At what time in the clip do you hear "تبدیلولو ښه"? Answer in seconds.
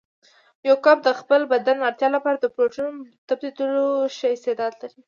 3.29-4.27